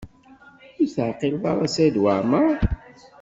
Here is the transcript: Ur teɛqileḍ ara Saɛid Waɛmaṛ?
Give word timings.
Ur 0.81 0.87
teɛqileḍ 0.95 1.43
ara 1.51 1.67
Saɛid 1.75 1.95
Waɛmaṛ? 2.03 2.47